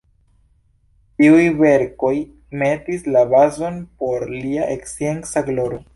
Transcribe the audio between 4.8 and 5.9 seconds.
scienca gloro.